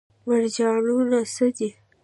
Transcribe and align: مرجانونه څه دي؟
مرجانونه 0.27 1.19
څه 1.33 1.45
دي؟ 1.55 1.69